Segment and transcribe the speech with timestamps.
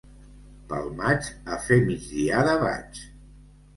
[0.69, 3.03] Pel maig, a fer migdiada vaig.